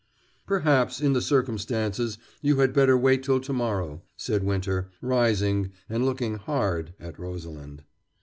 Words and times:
"Perhaps, 0.47 0.99
in 0.99 1.13
the 1.13 1.21
circumstances, 1.21 2.17
you 2.41 2.57
had 2.57 2.73
better 2.73 2.97
wait 2.97 3.21
till 3.21 3.39
to 3.39 3.53
morrow," 3.53 4.01
said 4.17 4.43
Winter, 4.43 4.89
rising 4.99 5.73
and 5.87 6.03
looking 6.07 6.37
hard 6.39 6.95
at 6.99 7.19
Rosalind. 7.19 7.83